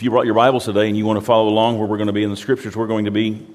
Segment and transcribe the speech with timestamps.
[0.00, 2.06] If you brought your Bibles today and you want to follow along where we're going
[2.06, 3.46] to be in the scriptures, we're going to be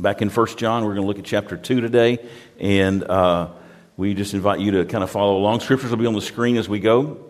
[0.00, 0.82] back in 1 John.
[0.82, 2.18] We're going to look at chapter 2 today.
[2.58, 3.50] And uh,
[3.96, 5.60] we just invite you to kind of follow along.
[5.60, 7.24] Scriptures will be on the screen as we go.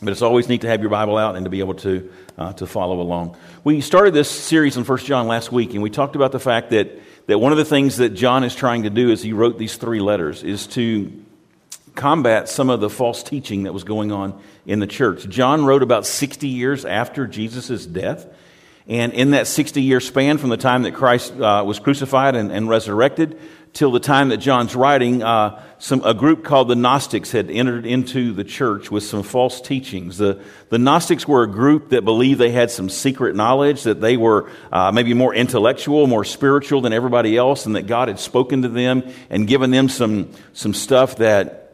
[0.00, 2.54] But it's always neat to have your Bible out and to be able to, uh,
[2.54, 3.36] to follow along.
[3.64, 6.70] We started this series in 1 John last week, and we talked about the fact
[6.70, 9.58] that, that one of the things that John is trying to do as he wrote
[9.58, 11.22] these three letters is to
[12.00, 15.28] combat some of the false teaching that was going on in the church.
[15.28, 18.26] John wrote about 60 years after Jesus' death.
[18.86, 22.50] And in that 60 year span from the time that Christ uh, was crucified and,
[22.50, 23.38] and, resurrected
[23.74, 27.86] till the time that John's writing, uh, some, a group called the Gnostics had entered
[27.86, 30.16] into the church with some false teachings.
[30.18, 34.16] The, the Gnostics were a group that believed they had some secret knowledge, that they
[34.16, 38.62] were uh, maybe more intellectual, more spiritual than everybody else, and that God had spoken
[38.62, 41.69] to them and given them some, some stuff that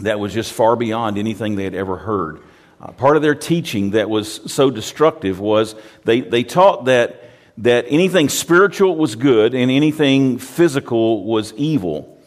[0.00, 2.42] that was just far beyond anything they had ever heard.
[2.80, 5.74] Uh, part of their teaching that was so destructive was
[6.04, 12.20] they, they taught that, that anything spiritual was good and anything physical was evil.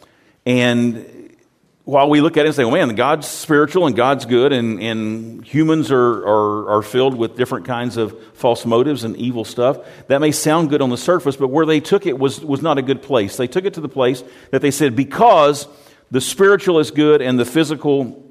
[0.45, 1.35] And
[1.83, 4.81] while we look at it and say, well, man, God's spiritual and God's good, and,
[4.81, 9.77] and humans are, are, are filled with different kinds of false motives and evil stuff,
[10.07, 12.77] that may sound good on the surface, but where they took it was, was not
[12.77, 13.37] a good place.
[13.37, 15.67] They took it to the place that they said, because
[16.11, 18.23] the spiritual is good and the physical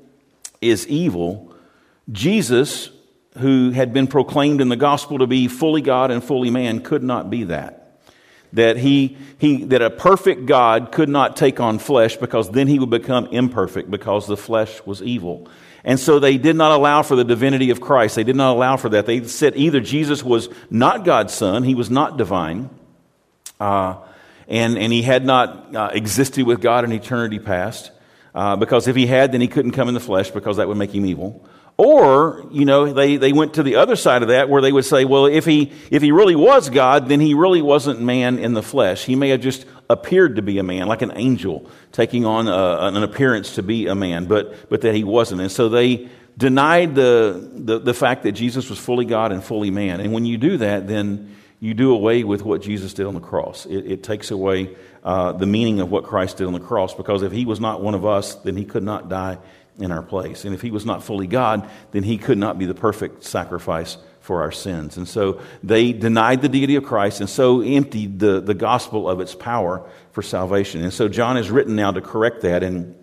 [0.61, 1.55] is evil,
[2.11, 2.91] Jesus,
[3.39, 7.03] who had been proclaimed in the gospel to be fully God and fully man, could
[7.03, 8.01] not be that.
[8.55, 12.79] That he, he that a perfect God could not take on flesh because then he
[12.79, 15.49] would become imperfect because the flesh was evil.
[15.85, 18.17] And so they did not allow for the divinity of Christ.
[18.17, 19.07] They did not allow for that.
[19.07, 22.71] They said either Jesus was not God's son, he was not divine,
[23.61, 23.97] uh,
[24.49, 27.93] and, and he had not uh, existed with God in eternity past.
[28.35, 30.77] Uh, because if he had, then he couldn't come in the flesh because that would
[30.77, 31.47] make him evil.
[31.77, 34.85] Or, you know, they, they went to the other side of that where they would
[34.85, 38.55] say, well, if he, if he really was God, then he really wasn't man in
[38.55, 39.05] the flesh.
[39.05, 42.97] He may have just appeared to be a man, like an angel taking on a,
[42.97, 45.41] an appearance to be a man, but, but that he wasn't.
[45.41, 49.71] And so they denied the, the, the fact that Jesus was fully God and fully
[49.71, 50.01] man.
[50.01, 53.21] And when you do that, then you do away with what Jesus did on the
[53.21, 53.67] cross.
[53.67, 57.23] It, it takes away uh, the meaning of what Christ did on the cross because
[57.23, 59.39] if he was not one of us, then he could not die
[59.79, 60.45] in our place.
[60.45, 63.97] And if he was not fully God, then he could not be the perfect sacrifice
[64.21, 64.97] for our sins.
[64.97, 69.21] And so they denied the deity of Christ and so emptied the, the gospel of
[69.21, 70.83] its power for salvation.
[70.83, 72.95] And so John is written now to correct that and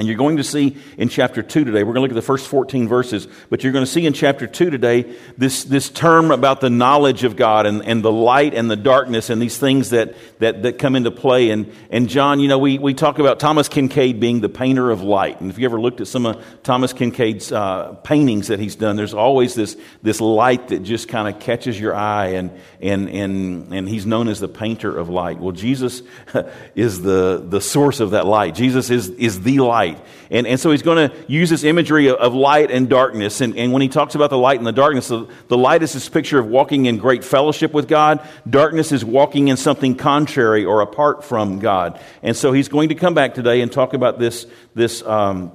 [0.00, 2.22] and you're going to see in chapter 2 today, we're going to look at the
[2.22, 6.30] first 14 verses, but you're going to see in chapter 2 today this, this term
[6.30, 9.90] about the knowledge of God and, and the light and the darkness and these things
[9.90, 11.50] that, that, that come into play.
[11.50, 15.02] And, and John, you know, we, we talk about Thomas Kinkade being the painter of
[15.02, 15.38] light.
[15.42, 18.96] And if you ever looked at some of Thomas Kinkade's uh, paintings that he's done,
[18.96, 22.50] there's always this, this light that just kind of catches your eye, and,
[22.80, 25.38] and, and, and he's known as the painter of light.
[25.38, 26.00] Well, Jesus
[26.74, 28.54] is the, the source of that light.
[28.54, 30.04] Jesus is, is the light light.
[30.30, 33.40] And, and so he's going to use this imagery of, of light and darkness.
[33.40, 35.92] And, and when he talks about the light and the darkness, the, the light is
[35.92, 38.26] this picture of walking in great fellowship with God.
[38.48, 42.00] Darkness is walking in something contrary or apart from God.
[42.22, 45.52] And so he's going to come back today and talk about this, this, um,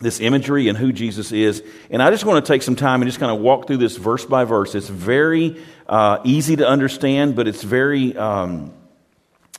[0.00, 1.62] this imagery and who Jesus is.
[1.90, 3.96] And I just want to take some time and just kind of walk through this
[3.96, 4.74] verse by verse.
[4.74, 8.72] It's very uh, easy to understand, but it's very, um,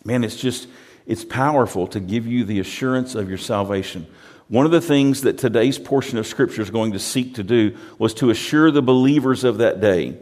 [0.03, 0.67] man, it's just,
[1.05, 4.07] it's powerful to give you the assurance of your salvation.
[4.47, 7.75] One of the things that today's portion of Scripture is going to seek to do
[7.97, 10.17] was to assure the believers of that day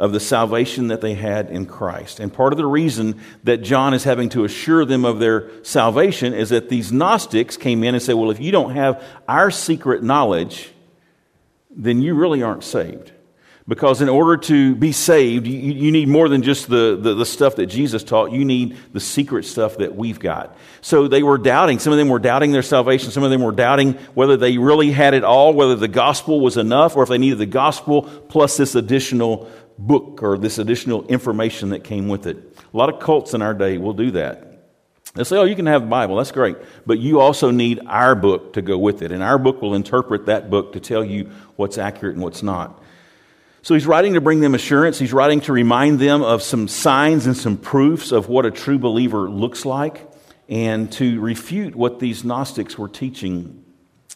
[0.00, 2.20] of the salvation that they had in Christ.
[2.20, 6.32] And part of the reason that John is having to assure them of their salvation
[6.32, 10.02] is that these Gnostics came in and said, Well, if you don't have our secret
[10.02, 10.72] knowledge,
[11.70, 13.12] then you really aren't saved.
[13.68, 17.26] Because in order to be saved, you, you need more than just the, the, the,
[17.26, 18.32] stuff that Jesus taught.
[18.32, 20.56] You need the secret stuff that we've got.
[20.80, 21.78] So they were doubting.
[21.78, 23.10] Some of them were doubting their salvation.
[23.10, 26.56] Some of them were doubting whether they really had it all, whether the gospel was
[26.56, 29.48] enough, or if they needed the gospel plus this additional
[29.78, 32.36] book or this additional information that came with it.
[32.72, 34.46] A lot of cults in our day will do that.
[35.14, 36.16] They'll say, oh, you can have the Bible.
[36.16, 36.56] That's great.
[36.86, 39.10] But you also need our book to go with it.
[39.10, 42.80] And our book will interpret that book to tell you what's accurate and what's not.
[43.62, 44.98] So he's writing to bring them assurance.
[44.98, 48.78] He's writing to remind them of some signs and some proofs of what a true
[48.78, 50.10] believer looks like
[50.48, 53.64] and to refute what these Gnostics were teaching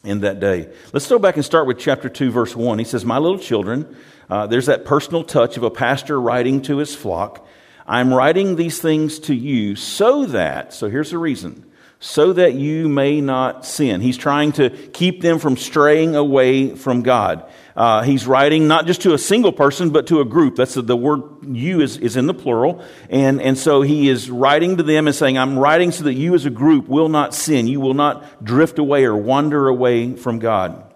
[0.03, 0.73] in that day.
[0.93, 2.79] Let's go back and start with chapter 2, verse 1.
[2.79, 3.97] He says, My little children,
[4.31, 7.47] uh, there's that personal touch of a pastor writing to his flock.
[7.87, 11.71] I'm writing these things to you so that, so here's the reason,
[12.05, 14.03] so that you may not sin.
[14.03, 17.51] He's trying to keep them from straying away from God.
[17.75, 20.57] Uh, he's writing not just to a single person, but to a group.
[20.57, 22.85] That's the, the word you is, is in the plural.
[23.09, 26.35] And, and so he is writing to them and saying, I'm writing so that you
[26.35, 27.67] as a group will not sin.
[27.69, 30.93] You will not drift away or wander away from God.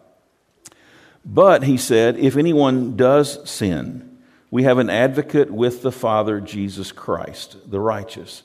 [1.24, 4.18] But, he said, if anyone does sin,
[4.50, 8.42] we have an advocate with the Father, Jesus Christ, the righteous.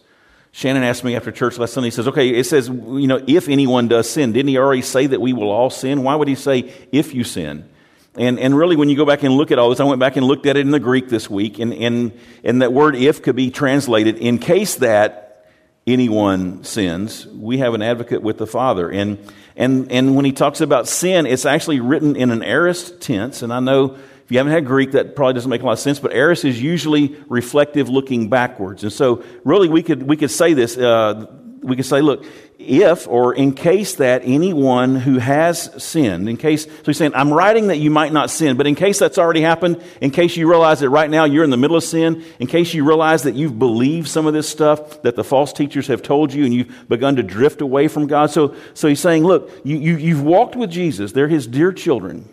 [0.55, 3.49] Shannon asked me after church last Sunday, he says, okay, it says, you know, if
[3.49, 6.03] anyone does sin, didn't he already say that we will all sin?
[6.03, 7.67] Why would he say, if you sin?
[8.15, 10.15] And, and really, when you go back and look at all this, I went back
[10.15, 12.11] and looked at it in the Greek this week, and, and,
[12.43, 15.47] and that word if could be translated in case that
[15.87, 18.91] anyone sins, we have an advocate with the Father.
[18.91, 19.17] And,
[19.55, 23.41] and, and when he talks about sin, it's actually written in an aorist tense.
[23.41, 25.79] And I know if you haven't had Greek, that probably doesn't make a lot of
[25.79, 28.83] sense, but aorist is usually reflective looking backwards.
[28.83, 30.77] And so, really, we could, we could say this.
[30.77, 31.27] Uh,
[31.63, 32.25] we could say, look,
[32.59, 37.33] if or in case that anyone who has sinned, in case, so he's saying, I'm
[37.33, 40.49] writing that you might not sin, but in case that's already happened, in case you
[40.49, 43.35] realize that right now you're in the middle of sin, in case you realize that
[43.35, 46.89] you've believed some of this stuff that the false teachers have told you and you've
[46.89, 48.29] begun to drift away from God.
[48.29, 51.11] So, so he's saying, look, you, you, you've walked with Jesus.
[51.11, 52.29] They're his dear children.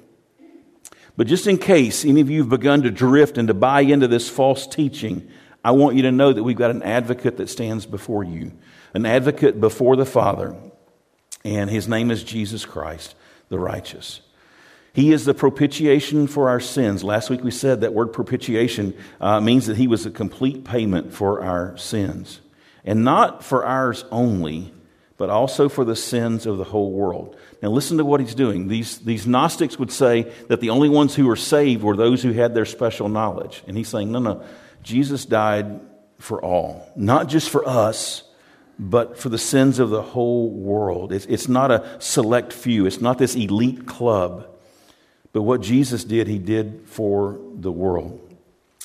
[1.20, 4.08] But just in case any of you have begun to drift and to buy into
[4.08, 5.28] this false teaching,
[5.62, 8.52] I want you to know that we've got an advocate that stands before you
[8.94, 10.56] an advocate before the Father,
[11.44, 13.14] and his name is Jesus Christ,
[13.50, 14.22] the righteous.
[14.94, 17.04] He is the propitiation for our sins.
[17.04, 21.12] Last week we said that word propitiation uh, means that he was a complete payment
[21.12, 22.40] for our sins.
[22.82, 24.72] And not for ours only,
[25.18, 27.36] but also for the sins of the whole world.
[27.62, 28.68] Now, listen to what he's doing.
[28.68, 32.32] These, these Gnostics would say that the only ones who were saved were those who
[32.32, 33.62] had their special knowledge.
[33.66, 34.42] And he's saying, no, no,
[34.82, 35.80] Jesus died
[36.18, 38.24] for all, not just for us,
[38.78, 41.12] but for the sins of the whole world.
[41.12, 44.46] It's, it's not a select few, it's not this elite club.
[45.32, 48.26] But what Jesus did, he did for the world.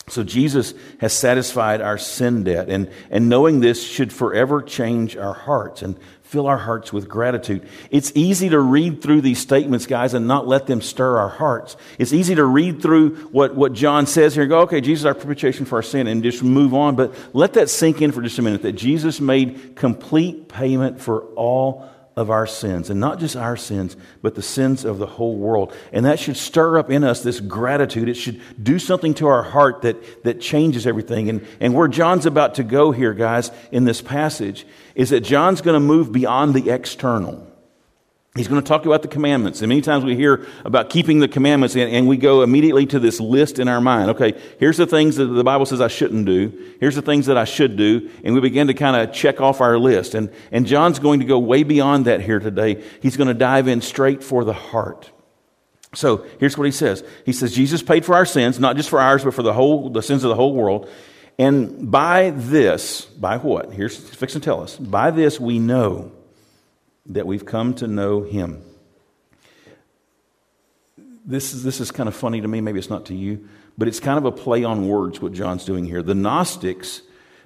[0.07, 5.33] So Jesus has satisfied our sin debt, and, and knowing this should forever change our
[5.33, 5.81] hearts.
[5.81, 7.67] And fill our hearts with gratitude.
[7.91, 11.77] It's easy to read through these statements, guys, and not let them stir our hearts.
[11.99, 15.13] It's easy to read through what, what John says here and go, okay, Jesus our
[15.13, 16.95] propitiation for our sin, and just move on.
[16.95, 21.21] But let that sink in for just a minute that Jesus made complete payment for
[21.35, 25.35] all of our sins, and not just our sins, but the sins of the whole
[25.35, 25.73] world.
[25.91, 28.07] And that should stir up in us this gratitude.
[28.07, 31.29] It should do something to our heart that, that changes everything.
[31.29, 34.65] And, and where John's about to go here, guys, in this passage,
[34.95, 37.45] is that John's going to move beyond the external.
[38.35, 39.61] He's going to talk about the commandments.
[39.61, 42.99] And many times we hear about keeping the commandments and, and, we go immediately to
[42.99, 44.09] this list in our mind.
[44.11, 46.75] Okay, here's the things that the Bible says I shouldn't do.
[46.81, 48.09] Here's the things that I should do.
[48.25, 50.15] And we begin to kind of check off our list.
[50.15, 52.83] And, and John's going to go way beyond that here today.
[53.01, 55.09] He's going to dive in straight for the heart.
[55.93, 57.05] So here's what he says.
[57.25, 59.89] He says, Jesus paid for our sins, not just for ours, but for the whole,
[59.89, 60.89] the sins of the whole world.
[61.39, 63.71] And by this, by what?
[63.71, 64.75] Here's fix and tell us.
[64.75, 66.11] By this we know
[67.07, 68.63] that we've come to know Him.
[71.25, 72.61] This is, this is kind of funny to me.
[72.61, 73.47] Maybe it's not to you,
[73.77, 76.03] but it's kind of a play on words what John's doing here.
[76.03, 77.01] The Gnostics,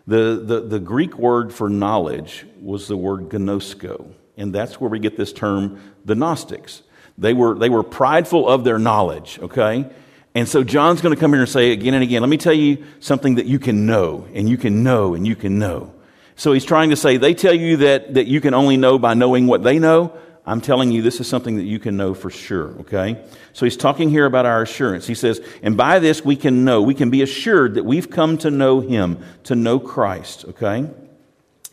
[0.06, 5.00] the, the, the Greek word for knowledge was the word gnosko, and that's where we
[5.00, 6.84] get this term, the Gnostics.
[7.18, 9.90] They were, they were prideful of their knowledge, okay?
[10.36, 12.54] And so John's going to come here and say again and again, let me tell
[12.54, 15.94] you something that you can know, and you can know, and you can know.
[16.40, 19.14] So he's trying to say, they tell you that, that you can only know by
[19.14, 20.18] knowing what they know.
[20.46, 23.22] I'm telling you, this is something that you can know for sure, okay?
[23.52, 25.06] So he's talking here about our assurance.
[25.06, 28.38] He says, and by this we can know, we can be assured that we've come
[28.38, 30.90] to know him, to know Christ, okay?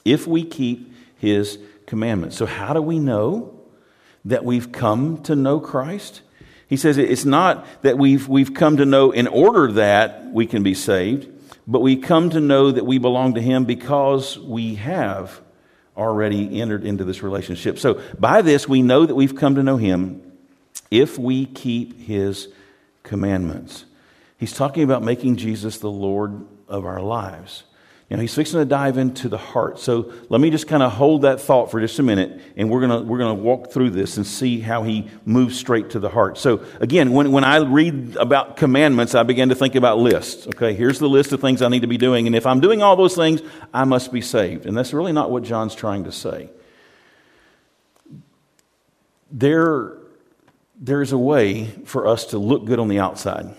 [0.05, 2.37] If we keep his commandments.
[2.37, 3.57] So how do we know
[4.25, 6.23] that we've come to know Christ?
[6.67, 10.65] He says it's not that we've, we've come to know in order that we can
[10.65, 11.36] be saved
[11.67, 15.41] but we come to know that we belong to Him because we have
[15.97, 17.79] already entered into this relationship.
[17.79, 20.23] So by this, we know that we've come to know Him
[20.91, 22.49] if we keep His
[23.03, 23.85] commandments.
[24.39, 27.65] He's talking about making Jesus the Lord of our lives.
[28.09, 29.81] Know, he's fixing to dive into the heart.
[29.81, 32.87] So let me just kind of hold that thought for just a minute, and we're
[32.87, 36.39] going we're gonna walk through this and see how he moves straight to the heart.
[36.39, 40.47] So again, when, when I read about commandments, I begin to think about lists.
[40.47, 42.81] Okay, here's the list of things I need to be doing, and if I'm doing
[42.81, 43.43] all those things,
[43.75, 44.67] I must be saved.
[44.67, 46.51] And that's really not what John's trying to say.
[49.33, 49.99] There,
[50.79, 53.53] there is a way for us to look good on the outside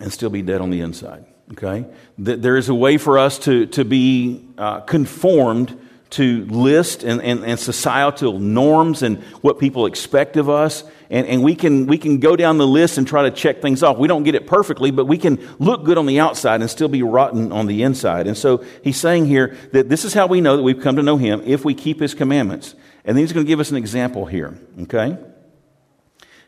[0.00, 1.26] and still be dead on the inside.
[1.52, 1.86] Okay?
[2.18, 7.44] There is a way for us to, to be uh, conformed to list and, and,
[7.44, 10.84] and societal norms and what people expect of us.
[11.10, 13.82] And, and we, can, we can go down the list and try to check things
[13.82, 13.98] off.
[13.98, 16.88] We don't get it perfectly, but we can look good on the outside and still
[16.88, 18.26] be rotten on the inside.
[18.26, 21.02] And so he's saying here that this is how we know that we've come to
[21.02, 22.74] know him if we keep his commandments.
[23.04, 25.16] And then he's going to give us an example here, okay?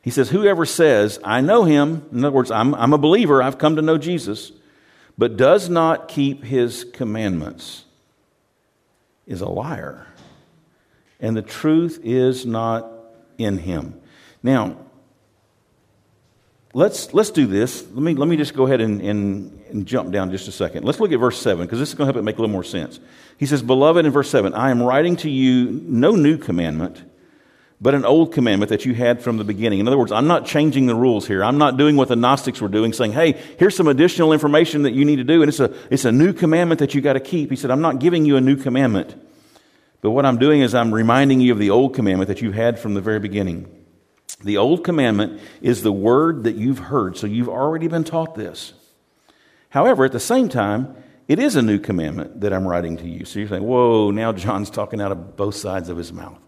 [0.02, 3.58] He says, Whoever says, I know him, in other words, I'm, I'm a believer, I've
[3.58, 4.50] come to know Jesus,
[5.18, 7.84] but does not keep his commandments
[9.26, 10.06] is a liar.
[11.20, 12.88] And the truth is not
[13.36, 14.00] in him.
[14.40, 14.76] Now,
[16.72, 17.82] let's, let's do this.
[17.82, 20.84] Let me, let me just go ahead and, and, and jump down just a second.
[20.84, 22.52] Let's look at verse 7, because this is going to help it make a little
[22.52, 23.00] more sense.
[23.36, 27.02] He says, Beloved, in verse 7, I am writing to you no new commandment
[27.80, 29.78] but an old commandment that you had from the beginning.
[29.78, 31.44] In other words, I'm not changing the rules here.
[31.44, 34.94] I'm not doing what the Gnostics were doing, saying, hey, here's some additional information that
[34.94, 37.20] you need to do, and it's a, it's a new commandment that you got to
[37.20, 37.50] keep.
[37.50, 39.14] He said, I'm not giving you a new commandment.
[40.00, 42.78] But what I'm doing is I'm reminding you of the old commandment that you had
[42.78, 43.72] from the very beginning.
[44.42, 48.72] The old commandment is the word that you've heard, so you've already been taught this.
[49.70, 53.24] However, at the same time, it is a new commandment that I'm writing to you.
[53.24, 56.40] So you're saying, whoa, now John's talking out of both sides of his mouth.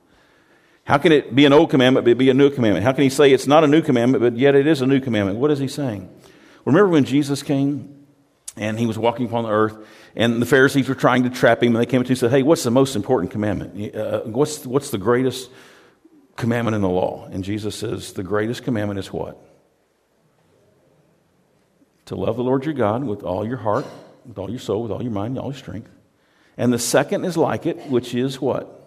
[0.84, 2.84] How can it be an old commandment but be a new commandment?
[2.84, 5.00] How can he say it's not a new commandment but yet it is a new
[5.00, 5.38] commandment?
[5.38, 6.08] What is he saying?
[6.64, 8.06] Remember when Jesus came
[8.56, 9.76] and he was walking upon the earth
[10.16, 12.30] and the Pharisees were trying to trap him and they came to him and said,
[12.30, 13.94] Hey, what's the most important commandment?
[13.94, 15.50] Uh, what's, what's the greatest
[16.36, 17.28] commandment in the law?
[17.30, 19.38] And Jesus says, The greatest commandment is what?
[22.06, 23.86] To love the Lord your God with all your heart,
[24.26, 25.90] with all your soul, with all your mind, and all your strength.
[26.56, 28.79] And the second is like it, which is what?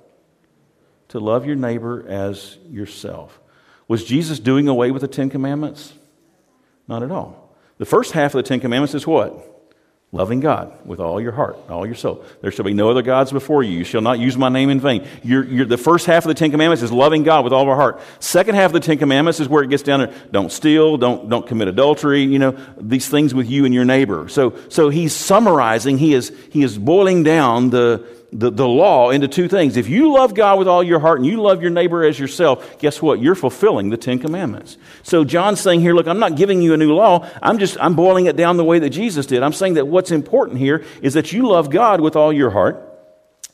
[1.14, 3.40] To love your neighbor as yourself.
[3.88, 5.94] Was Jesus doing away with the Ten Commandments?
[6.88, 7.56] Not at all.
[7.78, 9.52] The first half of the Ten Commandments is what?
[10.12, 12.26] Loving God with all your heart, all your soul.
[12.42, 13.78] There shall be no other gods before you.
[13.78, 15.08] You shall not use my name in vain.
[15.24, 17.70] You're, you're, the first half of the Ten Commandments is loving God with all of
[17.70, 18.02] our heart.
[18.20, 21.30] Second half of the Ten Commandments is where it gets down to don't steal, don't,
[21.30, 24.30] don't commit adultery, you know, these things with you and your neighbor.
[24.30, 28.04] So, so he's summarizing, he is, he is boiling down the,
[28.34, 29.78] the, the law into two things.
[29.78, 32.80] If you love God with all your heart and you love your neighbor as yourself,
[32.80, 33.22] guess what?
[33.22, 34.78] You're fulfilling the Ten Commandments.
[35.04, 37.30] So John's saying here, look, I'm not giving you a new law.
[37.42, 39.44] I'm just, I'm boiling it down the way that Jesus did.
[39.44, 42.90] I'm saying that what's important here is that you love God with all your heart,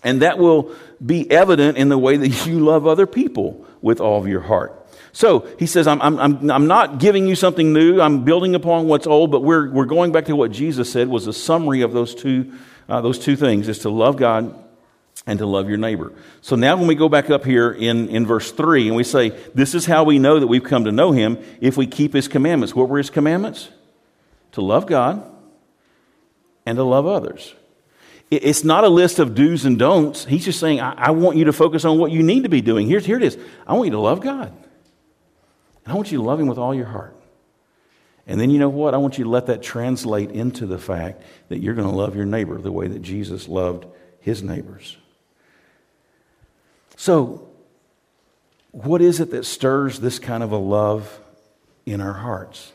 [0.01, 0.73] and that will
[1.05, 4.75] be evident in the way that you love other people with all of your heart.
[5.11, 7.99] So he says, I'm, I'm, I'm not giving you something new.
[7.99, 11.27] I'm building upon what's old, but we're, we're going back to what Jesus said was
[11.27, 12.53] a summary of those two,
[12.87, 14.55] uh, those two things is to love God
[15.29, 16.11] and to love your neighbor.
[16.41, 19.29] So now when we go back up here in, in verse 3 and we say,
[19.53, 22.27] This is how we know that we've come to know him if we keep his
[22.27, 22.73] commandments.
[22.73, 23.69] What were his commandments?
[24.53, 25.23] To love God
[26.65, 27.53] and to love others.
[28.31, 30.25] It's not a list of do's and don'ts.
[30.25, 32.61] He's just saying, I, I want you to focus on what you need to be
[32.61, 32.87] doing.
[32.87, 33.37] Here's, here it is.
[33.67, 34.51] I want you to love God.
[35.85, 37.15] And I want you to love him with all your heart.
[38.25, 38.95] And then you know what?
[38.95, 42.15] I want you to let that translate into the fact that you're going to love
[42.15, 43.85] your neighbor the way that Jesus loved
[44.21, 44.97] his neighbors.
[46.99, 47.47] So,
[48.71, 51.21] what is it that stirs this kind of a love
[51.85, 52.73] in our hearts?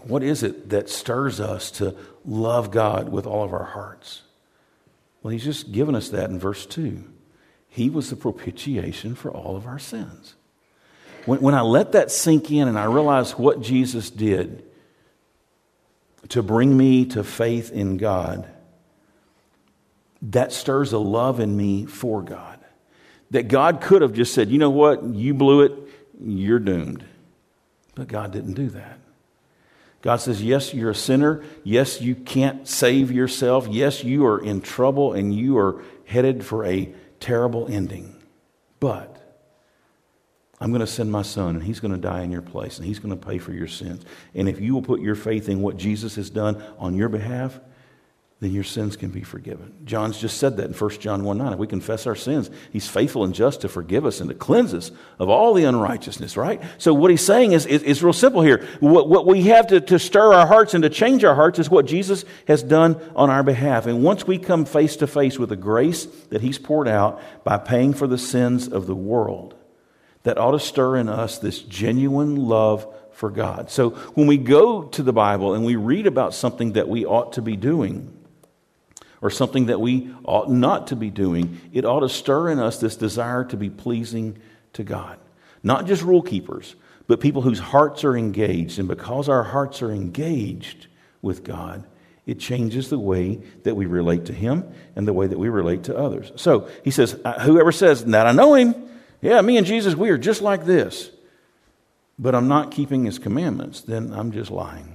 [0.00, 1.96] What is it that stirs us to
[2.26, 4.24] love God with all of our hearts?
[5.22, 7.02] Well, he's just given us that in verse 2.
[7.66, 10.34] He was the propitiation for all of our sins.
[11.24, 14.66] When, when I let that sink in and I realize what Jesus did
[16.28, 18.46] to bring me to faith in God,
[20.20, 22.51] that stirs a love in me for God
[23.32, 25.72] that God could have just said, you know what, you blew it,
[26.22, 27.04] you're doomed.
[27.94, 28.98] But God didn't do that.
[30.00, 31.44] God says, yes, you're a sinner.
[31.62, 33.68] Yes, you can't save yourself.
[33.68, 38.16] Yes, you are in trouble and you are headed for a terrible ending.
[38.80, 39.18] But
[40.60, 42.86] I'm going to send my son, and he's going to die in your place, and
[42.86, 44.04] he's going to pay for your sins.
[44.34, 47.58] And if you will put your faith in what Jesus has done on your behalf,
[48.42, 49.72] then your sins can be forgiven.
[49.84, 51.52] John's just said that in 1 John 1 9.
[51.52, 54.74] If we confess our sins, he's faithful and just to forgive us and to cleanse
[54.74, 56.60] us of all the unrighteousness, right?
[56.76, 58.66] So, what he's saying is, is, is real simple here.
[58.80, 61.70] What, what we have to, to stir our hearts and to change our hearts is
[61.70, 63.86] what Jesus has done on our behalf.
[63.86, 67.58] And once we come face to face with the grace that he's poured out by
[67.58, 69.54] paying for the sins of the world,
[70.24, 73.70] that ought to stir in us this genuine love for God.
[73.70, 77.34] So, when we go to the Bible and we read about something that we ought
[77.34, 78.18] to be doing,
[79.22, 82.78] or something that we ought not to be doing, it ought to stir in us
[82.78, 84.36] this desire to be pleasing
[84.74, 85.18] to God.
[85.62, 86.74] Not just rule keepers,
[87.06, 88.78] but people whose hearts are engaged.
[88.78, 90.88] And because our hearts are engaged
[91.22, 91.86] with God,
[92.24, 94.64] It changes the way that we relate to Him
[94.94, 96.30] and the way that we relate to others.
[96.36, 98.74] So he says, uh, Whoever says that I know Him,
[99.20, 101.10] yeah, me and Jesus, we are just like this,
[102.18, 104.91] but I'm not keeping His commandments, then I'm just lying.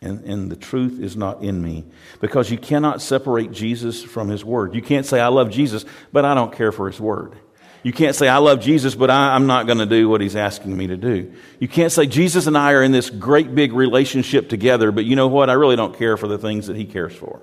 [0.00, 1.84] And, and the truth is not in me.
[2.20, 4.74] Because you cannot separate Jesus from His Word.
[4.74, 7.36] You can't say, I love Jesus, but I don't care for His Word.
[7.82, 10.34] You can't say, I love Jesus, but I, am not going to do what he's
[10.36, 11.32] asking me to do.
[11.60, 15.14] You can't say, Jesus and I are in this great big relationship together, but you
[15.14, 15.48] know what?
[15.48, 17.40] I really don't care for the things that he cares for.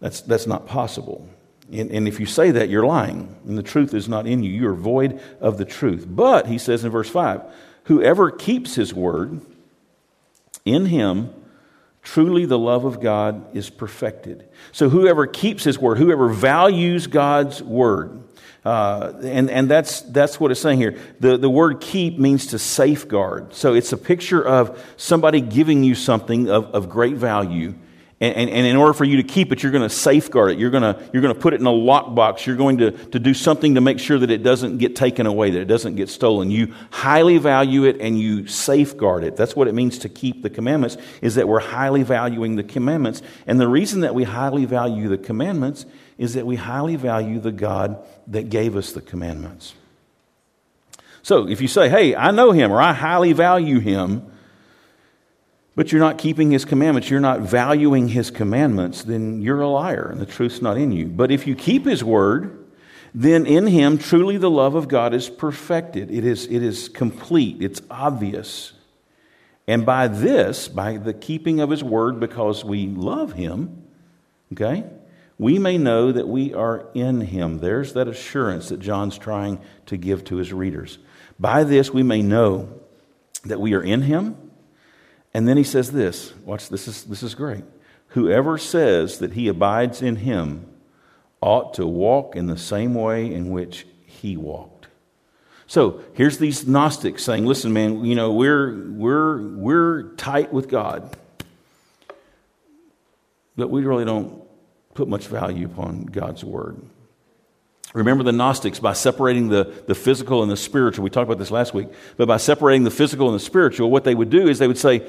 [0.00, 1.28] That's, that's not possible.
[1.70, 4.50] And, and if you say that, you're lying, and the truth is not in you.
[4.50, 6.04] You are void of the truth.
[6.08, 7.42] But, he says in verse 5,
[7.84, 9.40] whoever keeps his word,
[10.64, 11.32] in him
[12.02, 14.48] truly the love of God is perfected.
[14.72, 18.22] So, whoever keeps his word, whoever values God's word,
[18.64, 20.98] uh, and and that's, that's what it's saying here.
[21.18, 23.54] The, the word keep means to safeguard.
[23.54, 27.74] So it's a picture of somebody giving you something of, of great value.
[28.22, 30.58] And, and, and in order for you to keep it, you're going to safeguard it.
[30.60, 32.46] You're going to, you're going to put it in a lockbox.
[32.46, 35.50] You're going to, to do something to make sure that it doesn't get taken away,
[35.50, 36.48] that it doesn't get stolen.
[36.48, 39.34] You highly value it and you safeguard it.
[39.36, 43.22] That's what it means to keep the commandments, is that we're highly valuing the commandments.
[43.44, 45.84] And the reason that we highly value the commandments
[46.16, 49.74] is that we highly value the God that gave us the commandments.
[51.24, 54.30] So if you say, hey, I know him or I highly value him,
[55.74, 60.08] but you're not keeping his commandments, you're not valuing his commandments, then you're a liar
[60.10, 61.06] and the truth's not in you.
[61.06, 62.58] But if you keep his word,
[63.14, 66.10] then in him truly the love of God is perfected.
[66.10, 68.72] It is, it is complete, it's obvious.
[69.66, 73.84] And by this, by the keeping of his word, because we love him,
[74.52, 74.84] okay,
[75.38, 77.58] we may know that we are in him.
[77.58, 80.98] There's that assurance that John's trying to give to his readers.
[81.38, 82.68] By this, we may know
[83.44, 84.51] that we are in him.
[85.34, 87.64] And then he says this watch, this is, this is great.
[88.08, 90.66] Whoever says that he abides in him
[91.40, 94.86] ought to walk in the same way in which he walked.
[95.66, 101.16] So here's these Gnostics saying, listen, man, you know, we're, we're, we're tight with God,
[103.56, 104.42] but we really don't
[104.92, 106.76] put much value upon God's word.
[107.94, 111.50] Remember the Gnostics, by separating the, the physical and the spiritual, we talked about this
[111.50, 114.58] last week, but by separating the physical and the spiritual, what they would do is
[114.58, 115.06] they would say,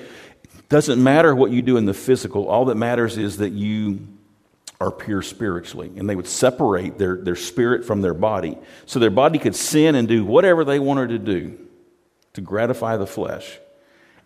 [0.68, 4.08] doesn't matter what you do in the physical, all that matters is that you
[4.82, 5.92] are pure spiritually.
[5.96, 8.58] And they would separate their, their spirit from their body.
[8.86, 11.58] So their body could sin and do whatever they wanted to do
[12.34, 13.60] to gratify the flesh.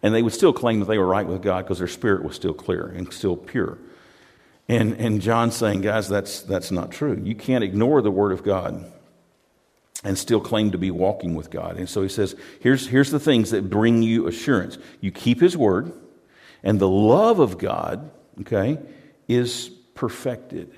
[0.02, 2.36] And they would still claim that they were right with God because their spirit was
[2.36, 3.78] still clear and still pure.
[4.70, 7.22] And, and John's saying, guys, that's, that's not true.
[7.24, 8.92] You can't ignore the Word of God
[10.04, 11.78] and still claim to be walking with God.
[11.78, 14.78] And so he says, here's, here's the things that bring you assurance.
[15.00, 15.92] You keep His Word,
[16.64, 18.78] and the love of God, okay,
[19.28, 20.74] is perfected.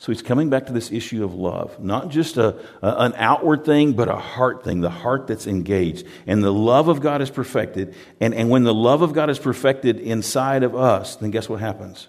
[0.00, 3.64] So he's coming back to this issue of love, not just a, a, an outward
[3.64, 6.06] thing, but a heart thing, the heart that's engaged.
[6.26, 7.96] And the love of God is perfected.
[8.20, 11.58] And, and when the love of God is perfected inside of us, then guess what
[11.58, 12.06] happens?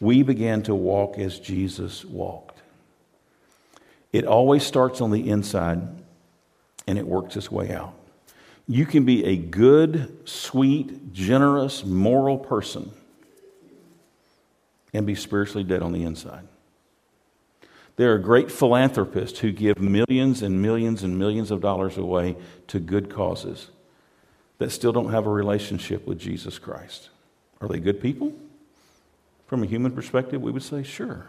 [0.00, 2.58] We began to walk as Jesus walked.
[4.12, 5.80] It always starts on the inside
[6.86, 7.94] and it works its way out.
[8.66, 12.90] You can be a good, sweet, generous, moral person
[14.92, 16.46] and be spiritually dead on the inside.
[17.96, 22.36] There are great philanthropists who give millions and millions and millions of dollars away
[22.68, 23.70] to good causes
[24.58, 27.10] that still don't have a relationship with Jesus Christ.
[27.60, 28.32] Are they good people?
[29.50, 31.26] From a human perspective, we would say, sure.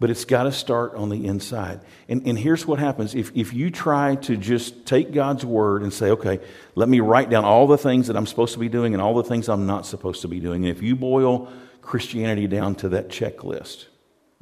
[0.00, 1.82] But it's got to start on the inside.
[2.08, 5.92] And, and here's what happens if, if you try to just take God's word and
[5.92, 6.40] say, okay,
[6.74, 9.12] let me write down all the things that I'm supposed to be doing and all
[9.12, 10.64] the things I'm not supposed to be doing.
[10.64, 13.84] And if you boil Christianity down to that checklist,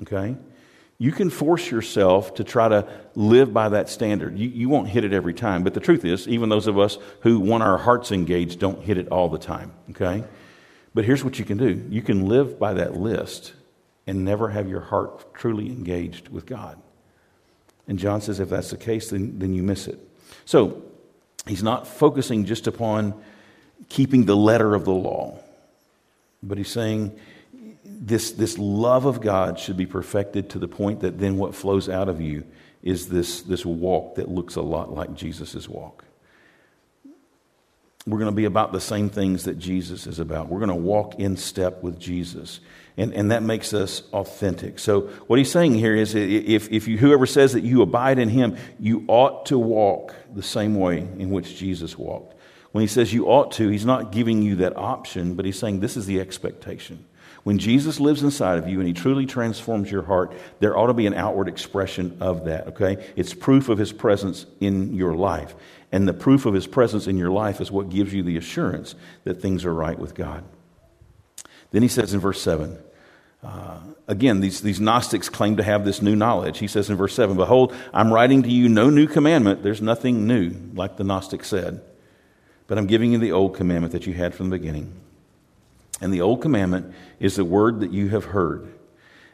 [0.03, 0.37] okay,
[0.97, 2.87] you can force yourself to try to
[3.17, 4.39] live by that standard.
[4.39, 5.65] You, you won't hit it every time.
[5.65, 8.97] But the truth is, even those of us who want our hearts engaged don't hit
[8.97, 10.23] it all the time, okay?
[10.95, 13.53] But here's what you can do you can live by that list
[14.07, 16.81] and never have your heart truly engaged with God.
[17.89, 19.99] And John says if that's the case, then, then you miss it.
[20.45, 20.83] So
[21.47, 23.15] he's not focusing just upon
[23.89, 25.39] keeping the letter of the law,
[26.43, 27.19] but he's saying
[27.85, 31.89] this, this love of God should be perfected to the point that then what flows
[31.89, 32.45] out of you
[32.83, 36.05] is this, this walk that looks a lot like Jesus' walk
[38.07, 40.49] we're going to be about the same things that Jesus is about.
[40.49, 42.61] We're going to walk in step with Jesus.
[42.99, 44.79] And, and that makes us authentic.
[44.79, 48.29] So, what he's saying here is if, if you, whoever says that you abide in
[48.29, 52.35] him, you ought to walk the same way in which Jesus walked.
[52.73, 55.81] when he says you ought to, he's not giving you that option, but he's saying
[55.81, 57.05] this is the expectation.
[57.45, 60.95] When Jesus lives inside of you and he truly transforms your heart, there ought to
[60.95, 63.07] be an outward expression of that, okay?
[63.17, 65.55] It's proof of his presence in your life.
[65.95, 68.97] And the proof of his presence in your life is what gives you the assurance
[69.23, 70.43] that things are right with God.
[71.71, 72.77] Then he says in verse 7,
[73.45, 73.79] uh,
[74.09, 76.59] again, these, these Gnostics claim to have this new knowledge.
[76.59, 79.63] He says in verse 7 Behold, I'm writing to you no new commandment.
[79.63, 81.81] There's nothing new, like the Gnostic said.
[82.67, 84.93] But I'm giving you the old commandment that you had from the beginning.
[86.01, 88.67] And the old commandment is the word that you have heard.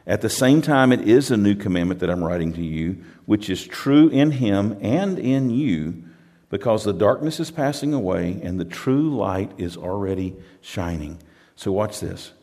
[0.05, 3.49] At the same time, it is a new commandment that I'm writing to you, which
[3.49, 6.03] is true in him and in you,
[6.51, 11.17] because the darkness is passing away and the true light is already shining.
[11.55, 12.33] So, watch this.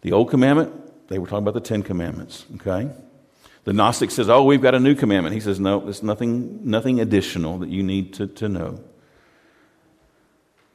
[0.00, 2.90] The old commandment, they were talking about the Ten Commandments, okay?
[3.64, 5.34] The Gnostic says, Oh, we've got a new commandment.
[5.34, 8.80] He says, No, there's nothing, nothing additional that you need to, to know.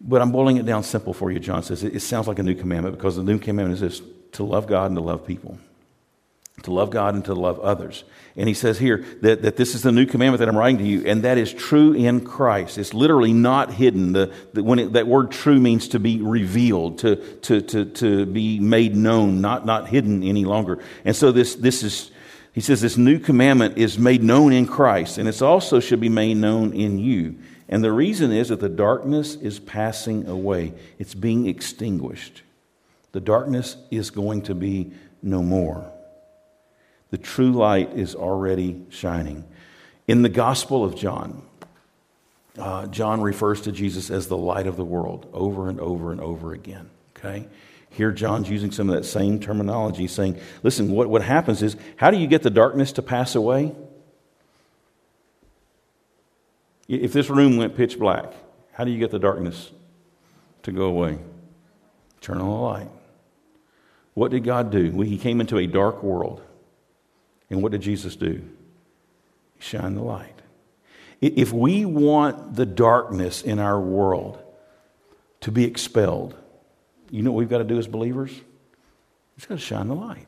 [0.02, 1.84] But I'm boiling it down simple for you, John says.
[1.84, 4.68] It, it sounds like a new commandment because the new commandment is this to love
[4.68, 5.58] God and to love people
[6.62, 8.04] to love God and to love others.
[8.36, 10.84] And he says here that, that this is the new commandment that I'm writing to
[10.84, 12.78] you, and that is true in Christ.
[12.78, 14.14] It's literally not hidden.
[14.14, 18.26] The, the when it, that word true means to be revealed, to, to, to, to
[18.26, 20.80] be made known, not, not hidden any longer.
[21.04, 22.12] And so this, this is,
[22.54, 26.10] he says, this new commandment is made known in Christ, and it also should be
[26.10, 27.36] made known in you.
[27.68, 32.44] And the reason is that the darkness is passing away, it's being extinguished.
[33.12, 35.93] The darkness is going to be no more.
[37.14, 39.44] The true light is already shining.
[40.08, 41.44] In the Gospel of John,
[42.58, 46.20] uh, John refers to Jesus as the light of the world over and over and
[46.20, 46.90] over again.
[47.16, 47.48] Okay?
[47.92, 52.10] Here, John's using some of that same terminology, saying, listen, what, what happens is, how
[52.10, 53.76] do you get the darkness to pass away?
[56.88, 58.34] If this room went pitch black,
[58.72, 59.70] how do you get the darkness
[60.64, 61.20] to go away?
[62.22, 62.90] Turn on the light.
[64.16, 64.90] What did God do?
[64.90, 66.42] Well, He came into a dark world.
[67.54, 68.42] And what did Jesus do?
[69.56, 70.42] He shined the light.
[71.22, 74.42] If we want the darkness in our world
[75.42, 76.36] to be expelled,
[77.12, 78.32] you know what we've got to do as believers?
[79.38, 80.26] We've got to shine the light.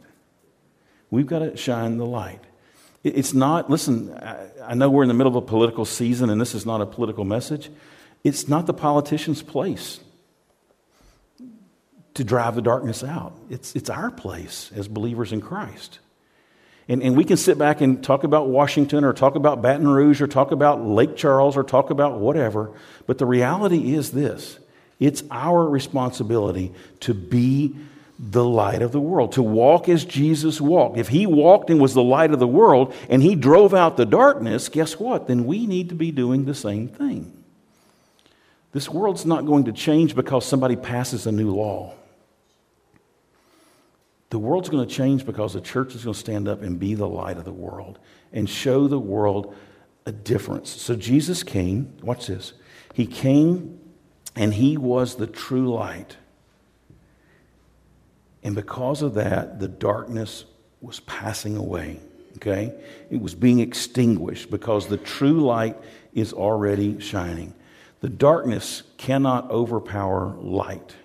[1.09, 2.41] We've got to shine the light.
[3.03, 4.15] It's not, listen,
[4.63, 6.85] I know we're in the middle of a political season and this is not a
[6.85, 7.71] political message.
[8.23, 9.99] It's not the politician's place
[12.13, 15.99] to drive the darkness out, it's, it's our place as believers in Christ.
[16.87, 20.21] And, and we can sit back and talk about Washington or talk about Baton Rouge
[20.21, 22.71] or talk about Lake Charles or talk about whatever.
[23.07, 24.59] But the reality is this
[24.99, 27.75] it's our responsibility to be
[28.17, 30.97] the light of the world, to walk as Jesus walked.
[30.97, 34.05] If he walked and was the light of the world and he drove out the
[34.05, 35.27] darkness, guess what?
[35.27, 37.31] Then we need to be doing the same thing.
[38.71, 41.93] This world's not going to change because somebody passes a new law.
[44.29, 46.95] The world's going to change because the church is going to stand up and be
[46.95, 47.99] the light of the world
[48.33, 49.55] and show the world
[50.05, 50.69] a difference.
[50.69, 52.53] So Jesus came, watch this.
[52.93, 53.79] He came
[54.35, 56.17] and he was the true light.
[58.43, 60.45] And because of that, the darkness
[60.81, 61.99] was passing away.
[62.38, 62.73] Okay?
[63.09, 65.77] It was being extinguished because the true light
[66.13, 67.53] is already shining.
[68.01, 70.95] The darkness cannot overpower light.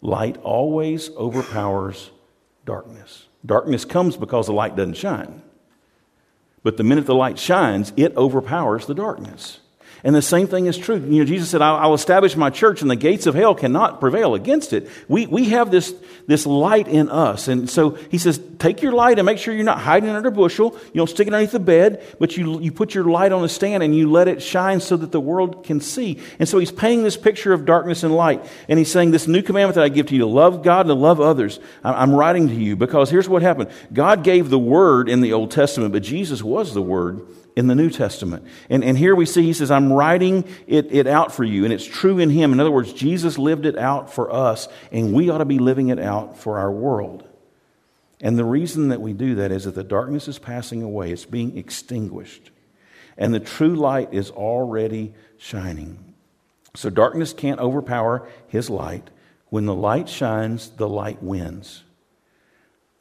[0.00, 2.10] Light always overpowers
[2.64, 3.26] darkness.
[3.44, 5.42] Darkness comes because the light doesn't shine.
[6.62, 9.60] But the minute the light shines, it overpowers the darkness.
[10.04, 10.96] And the same thing is true.
[10.96, 14.36] You know, Jesus said, I'll, establish my church and the gates of hell cannot prevail
[14.36, 14.88] against it.
[15.08, 15.92] We, we have this,
[16.26, 17.48] this light in us.
[17.48, 20.32] And so he says, take your light and make sure you're not hiding under a
[20.32, 20.78] bushel.
[20.86, 23.48] You don't stick it underneath the bed, but you, you put your light on a
[23.48, 26.20] stand and you let it shine so that the world can see.
[26.38, 28.44] And so he's painting this picture of darkness and light.
[28.68, 30.90] And he's saying, this new commandment that I give to you to love God and
[30.90, 33.70] to love others, I'm writing to you because here's what happened.
[33.92, 37.26] God gave the word in the Old Testament, but Jesus was the word
[37.58, 38.44] in the New Testament.
[38.70, 41.64] And, and here we see he says, I'm writing it, it out for you.
[41.64, 42.52] And it's true in him.
[42.52, 45.88] In other words, Jesus lived it out for us, and we ought to be living
[45.88, 47.26] it out for our world.
[48.20, 51.24] And the reason that we do that is that the darkness is passing away, it's
[51.24, 52.52] being extinguished.
[53.16, 56.14] And the true light is already shining.
[56.76, 59.10] So darkness can't overpower his light.
[59.48, 61.82] When the light shines, the light wins.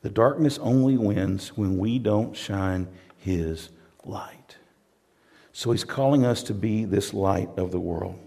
[0.01, 3.69] The darkness only wins when we don't shine his
[4.07, 4.57] light.
[5.53, 8.19] So he's calling us to be this light of the world.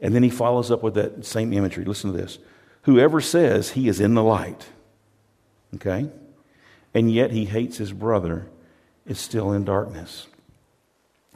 [0.00, 1.84] And then he follows up with that same imagery.
[1.84, 2.38] Listen to this.
[2.82, 4.66] Whoever says he is in the light,
[5.74, 6.08] okay,
[6.94, 8.46] and yet he hates his brother
[9.06, 10.26] is still in darkness.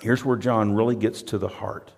[0.01, 1.93] Here's where John really gets to the heart.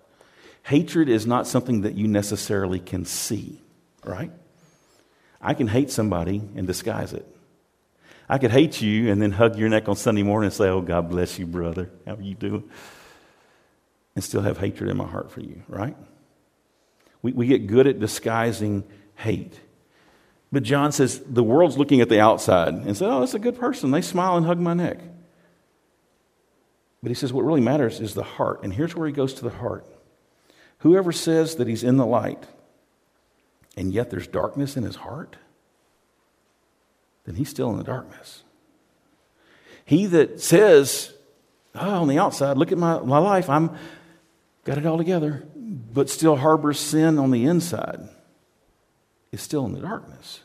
[0.63, 3.61] hatred is not something that you necessarily can see,
[4.03, 4.31] right?
[5.41, 7.25] I can hate somebody and disguise it.
[8.29, 10.81] I could hate you and then hug your neck on Sunday morning and say, Oh,
[10.81, 11.89] God bless you, brother.
[12.05, 12.69] How are you doing?
[14.15, 15.95] And still have hatred in my heart for you, right?
[17.21, 18.83] We, we get good at disguising
[19.15, 19.59] hate.
[20.51, 23.59] But John says the world's looking at the outside and said, Oh, that's a good
[23.59, 23.91] person.
[23.91, 24.99] They smile and hug my neck.
[27.01, 28.63] But he says what really matters is the heart.
[28.63, 29.85] And here's where he goes to the heart.
[30.79, 32.45] Whoever says that he's in the light
[33.77, 35.37] and yet there's darkness in his heart,
[37.27, 38.43] then he's still in the darkness.
[39.85, 41.13] He that says,
[41.75, 43.77] oh, on the outside, look at my, my life, I'm
[44.63, 47.99] got it all together, but still harbors sin on the inside,
[49.31, 50.41] is still in the darkness.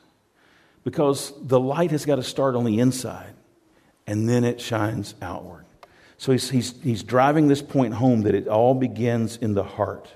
[0.84, 3.34] Because the light has got to start on the inside,
[4.06, 5.64] and then it shines outward.
[6.18, 10.08] So he's, he's, he's driving this point home that it all begins in the heart.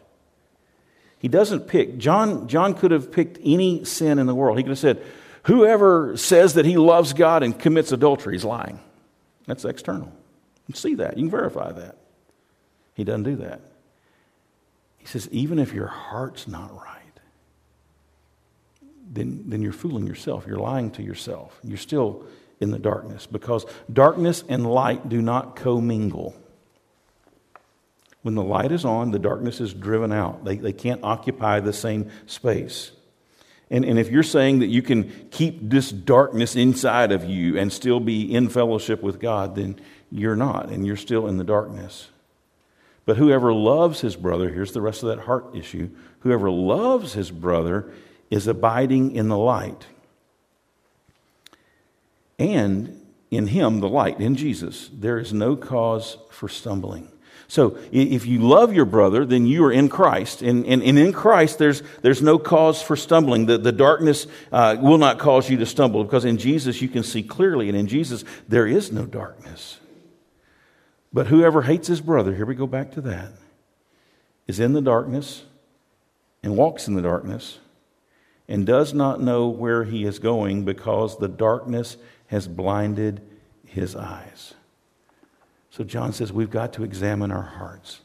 [1.18, 1.98] He doesn't pick.
[1.98, 4.56] John, John could have picked any sin in the world.
[4.58, 5.02] He could have said,
[5.46, 8.80] Whoever says that he loves God and commits adultery is lying.
[9.46, 10.12] That's external.
[10.66, 11.16] You see that.
[11.16, 11.96] You can verify that.
[12.94, 13.60] He doesn't do that.
[14.98, 16.92] He says, even if your heart's not right,
[19.12, 20.46] then, then you're fooling yourself.
[20.48, 21.60] You're lying to yourself.
[21.62, 22.24] You're still
[22.58, 26.34] in the darkness because darkness and light do not commingle.
[28.22, 30.44] When the light is on, the darkness is driven out.
[30.44, 32.90] They, they can't occupy the same space.
[33.70, 37.72] And, and if you're saying that you can keep this darkness inside of you and
[37.72, 42.08] still be in fellowship with God, then you're not, and you're still in the darkness.
[43.04, 47.30] But whoever loves his brother, here's the rest of that heart issue whoever loves his
[47.30, 47.92] brother
[48.30, 49.86] is abiding in the light.
[52.38, 53.00] And
[53.30, 57.08] in him, the light, in Jesus, there is no cause for stumbling.
[57.48, 60.42] So if you love your brother, then you are in Christ.
[60.42, 63.46] And, and, and in Christ, there's, there's no cause for stumbling.
[63.46, 67.04] The, the darkness uh, will not cause you to stumble because in Jesus you can
[67.04, 67.68] see clearly.
[67.68, 69.78] And in Jesus, there is no darkness.
[71.12, 73.30] But whoever hates his brother, here we go back to that,
[74.48, 75.44] is in the darkness
[76.42, 77.58] and walks in the darkness
[78.48, 83.20] and does not know where he is going because the darkness has blinded
[83.64, 84.54] his eyes.
[85.76, 88.00] So John says we've got to examine our hearts.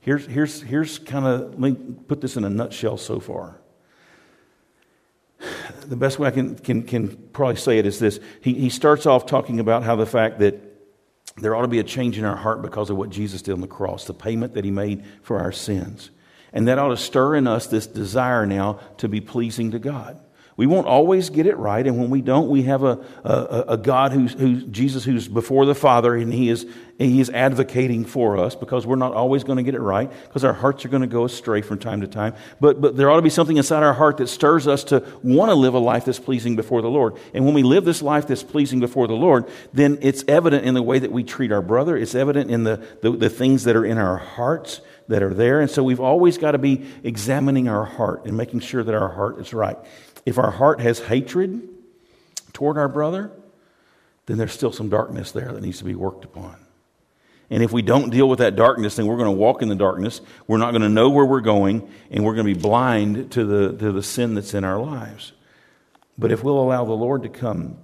[0.00, 3.58] Here's, here's, here's kind of, let me put this in a nutshell so far.
[5.84, 8.20] The best way I can, can, can probably say it is this.
[8.40, 10.62] He, he starts off talking about how the fact that
[11.36, 13.60] there ought to be a change in our heart because of what Jesus did on
[13.60, 16.08] the cross, the payment that he made for our sins.
[16.54, 20.18] And that ought to stir in us this desire now to be pleasing to God.
[20.58, 23.76] We won't always get it right, and when we don't, we have a, a, a
[23.76, 26.66] God who's, who's, Jesus who's before the Father, and he is,
[26.98, 30.42] he is advocating for us because we're not always going to get it right because
[30.42, 32.34] our hearts are going to go astray from time to time.
[32.58, 35.50] But, but there ought to be something inside our heart that stirs us to want
[35.50, 37.14] to live a life that's pleasing before the Lord.
[37.32, 40.74] And when we live this life that's pleasing before the Lord, then it's evident in
[40.74, 43.76] the way that we treat our brother, it's evident in the, the, the things that
[43.76, 45.60] are in our hearts that are there.
[45.60, 49.08] And so we've always got to be examining our heart and making sure that our
[49.08, 49.78] heart is right.
[50.28, 51.66] If our heart has hatred
[52.52, 53.30] toward our brother,
[54.26, 56.56] then there's still some darkness there that needs to be worked upon.
[57.48, 59.74] And if we don't deal with that darkness, then we're going to walk in the
[59.74, 60.20] darkness.
[60.46, 63.44] We're not going to know where we're going, and we're going to be blind to
[63.46, 65.32] the, to the sin that's in our lives.
[66.18, 67.78] But if we'll allow the Lord to come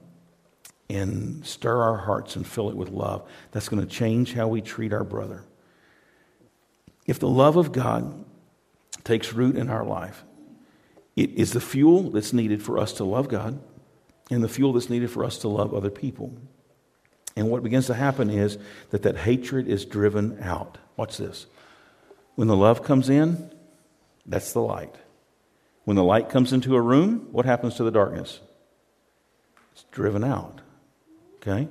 [0.90, 4.60] and stir our hearts and fill it with love, that's going to change how we
[4.60, 5.44] treat our brother.
[7.06, 8.22] If the love of God
[9.02, 10.24] takes root in our life,
[11.16, 13.60] it is the fuel that's needed for us to love God
[14.30, 16.34] and the fuel that's needed for us to love other people.
[17.36, 18.58] And what begins to happen is
[18.90, 20.78] that that hatred is driven out.
[20.96, 21.46] Watch this.
[22.34, 23.52] When the love comes in,
[24.26, 24.94] that's the light.
[25.84, 28.40] When the light comes into a room, what happens to the darkness?
[29.72, 30.60] It's driven out.
[31.36, 31.68] Okay?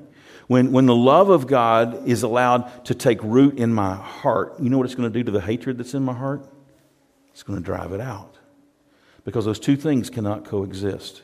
[0.48, 4.70] When, when the love of God is allowed to take root in my heart, you
[4.70, 6.46] know what it's going to do to the hatred that's in my heart?
[7.32, 8.38] It's going to drive it out
[9.26, 11.22] because those two things cannot coexist.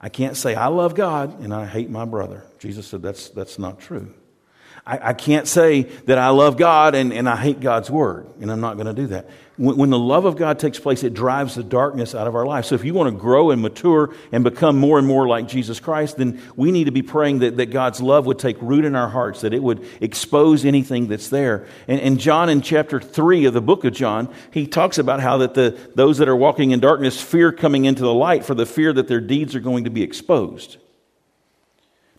[0.00, 2.44] I can't say I love God and I hate my brother.
[2.58, 4.14] Jesus said that's, that's not true.
[4.86, 8.50] I, I can't say that I love God and, and I hate God's word, and
[8.50, 9.28] I'm not going to do that.
[9.58, 12.64] When, the love of God takes place, it drives the darkness out of our life.
[12.64, 15.80] So if you want to grow and mature and become more and more like Jesus
[15.80, 18.94] Christ, then we need to be praying that, that God's love would take root in
[18.94, 21.66] our hearts, that it would expose anything that's there.
[21.88, 25.38] And, and John, in chapter 3 of the book of John, he talks about how
[25.38, 28.66] that the, those that are walking in darkness fear coming into the light for the
[28.66, 30.76] fear that their deeds are going to be exposed.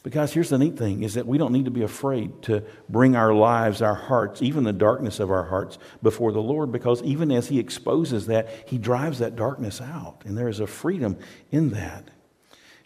[0.10, 2.64] But guys, here's the neat thing is that we don't need to be afraid to
[2.90, 7.04] bring our lives, our hearts, even the darkness of our hearts before the Lord because
[7.04, 10.24] even as he exposes that, he drives that darkness out.
[10.26, 11.16] And there is a freedom
[11.52, 12.10] in that.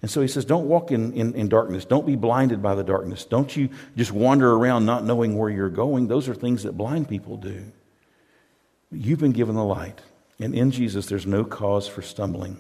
[0.01, 1.85] And so he says, don't walk in, in, in, darkness.
[1.85, 3.23] Don't be blinded by the darkness.
[3.23, 6.09] Don't you just wander around not knowing where you're going.
[6.09, 7.71] Those are things that blind people do.
[8.91, 10.01] You've been given the light.
[10.41, 12.57] And in Jesus, there's no cause for stumbling.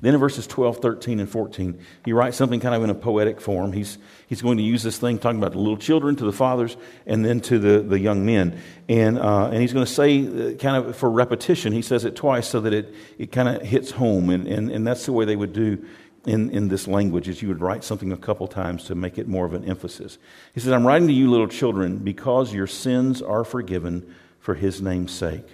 [0.00, 3.40] Then in verses 12, 13, and 14, he writes something kind of in a poetic
[3.40, 3.72] form.
[3.72, 6.76] He's, he's going to use this thing talking about the little children to the fathers
[7.06, 8.60] and then to the, the young men.
[8.88, 12.14] And, uh, and he's going to say, uh, kind of for repetition, he says it
[12.14, 14.28] twice so that it, it kind of hits home.
[14.28, 15.82] And, and, and that's the way they would do
[16.26, 19.28] in, in this language is you would write something a couple times to make it
[19.28, 20.18] more of an emphasis.
[20.52, 24.82] He says, I'm writing to you, little children, because your sins are forgiven for his
[24.82, 25.46] name's sake.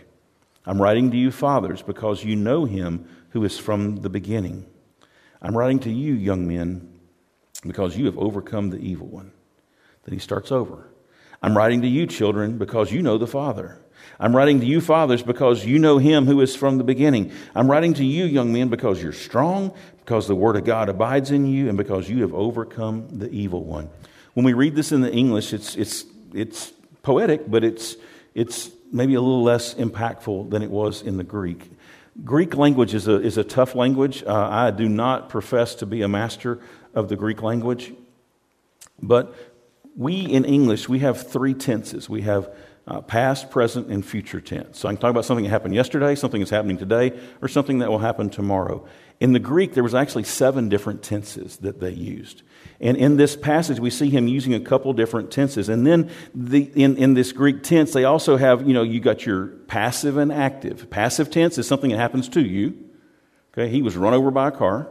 [0.64, 4.66] I'm writing to you, fathers, because you know him who is from the beginning.
[5.40, 6.88] I'm writing to you, young men,
[7.66, 9.32] because you have overcome the evil one.
[10.04, 10.88] Then he starts over.
[11.42, 13.78] I'm writing to you, children, because you know the Father.
[14.20, 17.32] I'm writing to you, fathers, because you know him who is from the beginning.
[17.54, 21.30] I'm writing to you, young men, because you're strong, because the word of God abides
[21.30, 23.88] in you, and because you have overcome the evil one.
[24.34, 27.96] When we read this in the English, it's, it's, it's poetic, but it's,
[28.34, 31.70] it's maybe a little less impactful than it was in the Greek.
[32.24, 34.22] Greek language is a, is a tough language.
[34.24, 36.60] Uh, I do not profess to be a master
[36.94, 37.92] of the Greek language,
[39.02, 39.34] but
[39.96, 42.08] we in English, we have three tenses.
[42.08, 42.54] We have
[42.86, 44.78] uh, past, present, and future tense.
[44.78, 47.78] So I can talk about something that happened yesterday, something that's happening today, or something
[47.78, 48.86] that will happen tomorrow.
[49.22, 52.42] In the Greek, there was actually seven different tenses that they used.
[52.80, 55.68] And in this passage, we see him using a couple different tenses.
[55.68, 59.24] And then the, in, in this Greek tense, they also have, you know, you got
[59.24, 60.90] your passive and active.
[60.90, 62.76] Passive tense is something that happens to you.
[63.52, 64.88] Okay, he was run over by a car.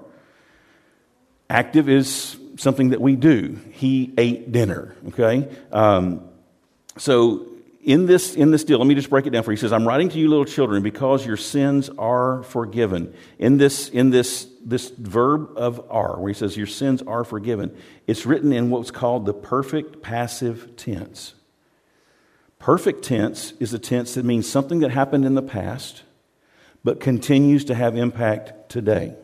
[1.49, 3.59] Active is something that we do.
[3.71, 4.95] He ate dinner.
[5.09, 6.23] Okay, um,
[6.97, 7.50] so
[7.83, 9.55] in this, in this deal, let me just break it down for you.
[9.55, 13.13] He says, I'm writing to you, little children, because your sins are forgiven.
[13.39, 17.75] In this, in this, this verb of are, where he says, Your sins are forgiven,
[18.05, 21.33] it's written in what's called the perfect passive tense.
[22.59, 26.03] Perfect tense is a tense that means something that happened in the past,
[26.83, 29.15] but continues to have impact today.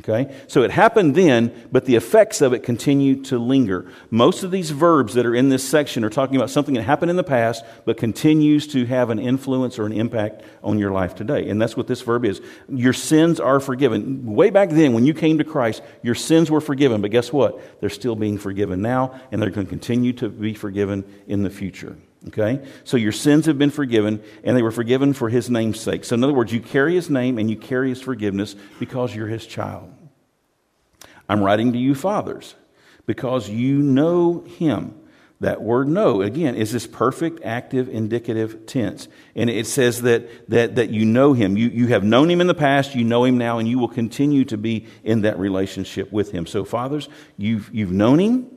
[0.00, 0.32] Okay?
[0.46, 3.90] So it happened then, but the effects of it continue to linger.
[4.10, 7.10] Most of these verbs that are in this section are talking about something that happened
[7.10, 11.16] in the past, but continues to have an influence or an impact on your life
[11.16, 11.48] today.
[11.48, 12.40] And that's what this verb is.
[12.68, 14.24] Your sins are forgiven.
[14.24, 17.80] Way back then, when you came to Christ, your sins were forgiven, but guess what?
[17.80, 21.50] They're still being forgiven now, and they're going to continue to be forgiven in the
[21.50, 21.96] future.
[22.26, 22.66] Okay?
[22.84, 26.04] So your sins have been forgiven, and they were forgiven for his name's sake.
[26.04, 29.28] So, in other words, you carry his name and you carry his forgiveness because you're
[29.28, 29.92] his child.
[31.28, 32.54] I'm writing to you, fathers,
[33.06, 34.94] because you know him.
[35.40, 39.06] That word know, again, is this perfect, active, indicative tense.
[39.36, 41.56] And it says that, that, that you know him.
[41.56, 43.88] You, you have known him in the past, you know him now, and you will
[43.88, 46.44] continue to be in that relationship with him.
[46.44, 48.50] So, fathers, you've, you've known him,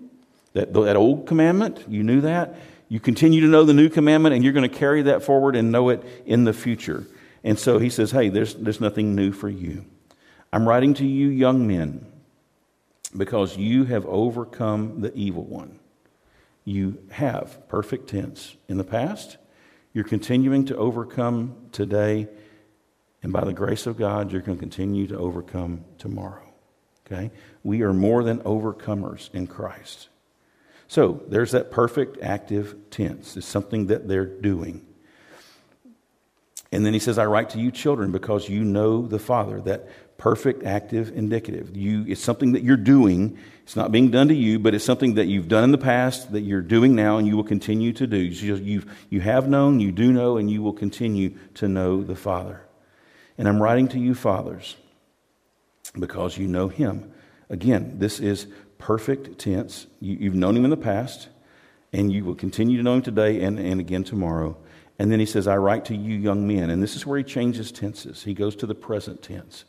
[0.53, 2.55] that, that old commandment, you knew that.
[2.91, 5.71] You continue to know the new commandment, and you're going to carry that forward and
[5.71, 7.07] know it in the future.
[7.41, 9.85] And so he says, Hey, there's, there's nothing new for you.
[10.51, 12.05] I'm writing to you, young men,
[13.15, 15.79] because you have overcome the evil one.
[16.65, 19.37] You have, perfect tense, in the past.
[19.93, 22.27] You're continuing to overcome today,
[23.23, 26.43] and by the grace of God, you're going to continue to overcome tomorrow.
[27.07, 27.31] Okay?
[27.63, 30.09] We are more than overcomers in Christ.
[30.91, 33.37] So there's that perfect active tense.
[33.37, 34.85] It's something that they're doing.
[36.69, 39.61] And then he says, I write to you, children, because you know the Father.
[39.61, 41.77] That perfect active indicative.
[41.77, 43.37] You, it's something that you're doing.
[43.63, 46.33] It's not being done to you, but it's something that you've done in the past,
[46.33, 48.17] that you're doing now, and you will continue to do.
[48.17, 52.65] you you have known, you do know, and you will continue to know the Father.
[53.37, 54.75] And I'm writing to you, fathers,
[55.97, 57.13] because you know Him.
[57.49, 58.47] Again, this is
[58.81, 59.85] perfect tense.
[59.99, 61.29] You, you've known him in the past,
[61.93, 64.57] and you will continue to know him today and, and again tomorrow.
[64.97, 66.69] And then he says, I write to you, young men.
[66.69, 68.23] And this is where he changes tenses.
[68.23, 69.65] He goes to the present tense.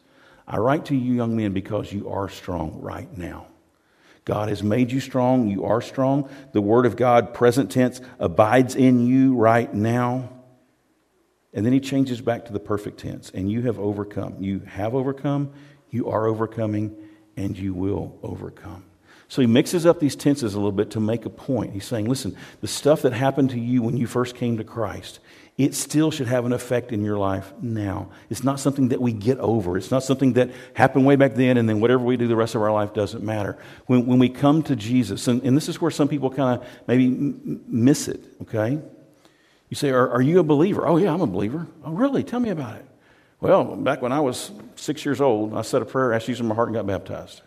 [0.48, 3.46] I write to you, young men, because you are strong right now.
[4.25, 5.48] God has made you strong.
[5.48, 6.29] You are strong.
[6.53, 10.31] The Word of God, present tense, abides in you right now.
[11.52, 13.31] And then he changes back to the perfect tense.
[13.31, 14.37] And you have overcome.
[14.40, 15.52] You have overcome,
[15.90, 16.96] you are overcoming,
[17.37, 18.85] and you will overcome.
[19.33, 21.72] So he mixes up these tenses a little bit to make a point.
[21.72, 25.20] He's saying, listen, the stuff that happened to you when you first came to Christ,
[25.56, 28.10] it still should have an effect in your life now.
[28.28, 29.78] It's not something that we get over.
[29.78, 32.54] It's not something that happened way back then and then whatever we do the rest
[32.54, 33.56] of our life doesn't matter.
[33.87, 36.68] When, when we come to Jesus, and, and this is where some people kind of
[36.87, 38.78] maybe m- miss it, okay?
[39.70, 40.87] You say, are, are you a believer?
[40.87, 41.66] Oh, yeah, I'm a believer.
[41.87, 42.22] Oh, really?
[42.22, 42.87] Tell me about it.
[43.40, 46.48] Well, back when I was six years old, I said a prayer, asked Jesus in
[46.48, 47.40] my heart, and got baptized.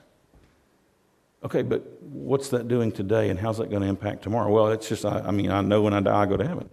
[1.46, 4.52] Okay, but what's that doing today and how's that going to impact tomorrow?
[4.52, 6.68] Well, it's just, I, I mean, I know when I die, I go to heaven.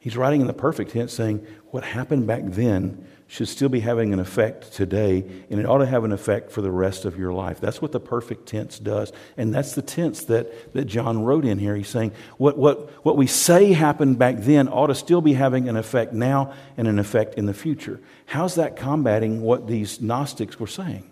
[0.00, 4.12] He's writing in the perfect tense saying what happened back then should still be having
[4.12, 7.32] an effect today, and it ought to have an effect for the rest of your
[7.32, 7.60] life.
[7.60, 9.12] That's what the perfect tense does.
[9.36, 11.76] And that's the tense that, that John wrote in here.
[11.76, 15.68] He's saying what, what, what we say happened back then ought to still be having
[15.68, 18.00] an effect now and an effect in the future.
[18.26, 21.08] How's that combating what these Gnostics were saying?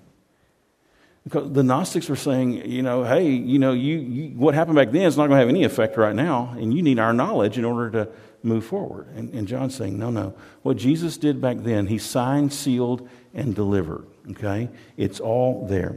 [1.24, 4.90] Because the Gnostics were saying, you know, hey, you know, you, you what happened back
[4.90, 7.58] then is not going to have any effect right now, and you need our knowledge
[7.58, 8.12] in order to
[8.42, 9.08] move forward.
[9.14, 10.34] And, and John's saying, no, no.
[10.62, 14.06] What Jesus did back then, he signed, sealed, and delivered.
[14.30, 14.68] Okay?
[14.96, 15.96] It's all there.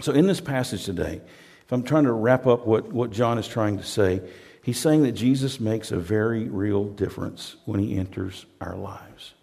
[0.00, 1.20] So in this passage today,
[1.64, 4.20] if I'm trying to wrap up what, what John is trying to say,
[4.62, 9.34] he's saying that Jesus makes a very real difference when he enters our lives.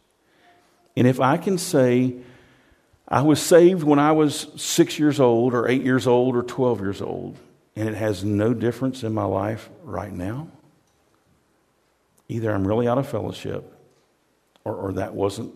[0.95, 2.15] And if I can say,
[3.11, 6.79] I was saved when I was six years old, or eight years old, or 12
[6.79, 7.37] years old,
[7.75, 10.47] and it has no difference in my life right now.
[12.29, 13.77] Either I'm really out of fellowship,
[14.63, 15.53] or, or that wasn't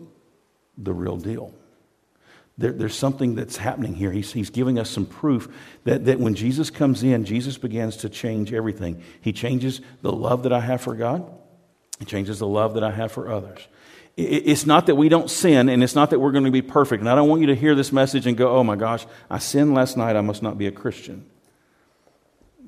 [0.76, 1.54] the real deal.
[2.58, 4.12] There, there's something that's happening here.
[4.12, 5.48] He's, he's giving us some proof
[5.84, 9.02] that, that when Jesus comes in, Jesus begins to change everything.
[9.22, 11.24] He changes the love that I have for God,
[11.98, 13.66] He changes the love that I have for others.
[14.16, 17.00] It's not that we don't sin, and it's not that we're going to be perfect.
[17.00, 19.38] And I don't want you to hear this message and go, oh my gosh, I
[19.38, 21.26] sinned last night, I must not be a Christian.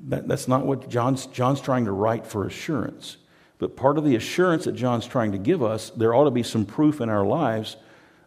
[0.09, 3.17] That, that's not what John's, John's trying to write for assurance.
[3.57, 6.43] But part of the assurance that John's trying to give us, there ought to be
[6.43, 7.77] some proof in our lives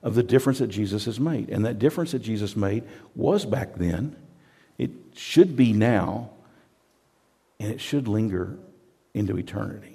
[0.02, 1.48] of the difference that Jesus has made.
[1.48, 2.82] And that difference that Jesus made
[3.14, 4.16] was back then,
[4.78, 6.30] it should be now,
[7.60, 8.58] and it should linger
[9.14, 9.91] into eternity.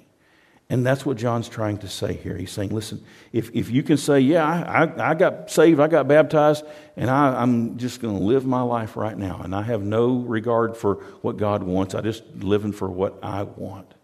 [0.70, 2.36] And that's what John's trying to say here.
[2.36, 3.02] He's saying, listen,
[3.32, 6.62] if, if you can say, yeah, I, I, got saved, I got baptized,
[6.94, 10.18] and I, I'm just going to live my life right now, and I have no
[10.18, 13.94] regard for what God wants, I just living for what I want.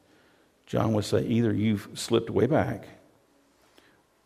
[0.65, 2.89] John would say, either you've slipped way back,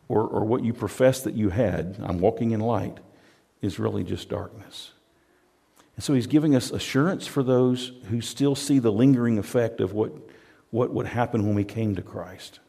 [0.09, 2.99] or, or what you profess that you had, I'm walking in light,
[3.61, 4.93] is really just darkness.
[5.97, 9.93] And so he's giving us assurance for those who still see the lingering effect of
[9.93, 10.13] what
[10.71, 12.61] what would happen when we came to Christ.